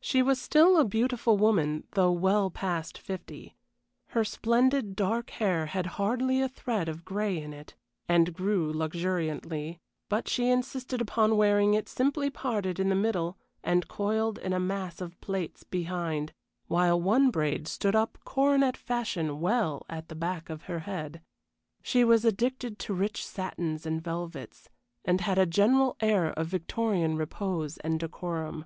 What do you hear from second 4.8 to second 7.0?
dark hair had hardly a thread